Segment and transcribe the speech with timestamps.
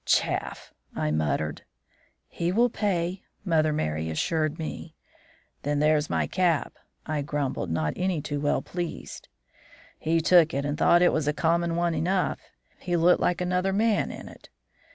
[0.03, 1.61] "'Chaff!' I muttered.
[2.27, 4.95] "'He will pay,' Mother Merry assured me.
[5.61, 9.27] "'Then here's my cap,' I grumbled, not any too well pleased.
[9.99, 12.39] "He took it, and though it was a common one enough,
[12.79, 14.49] he looked like another man in it.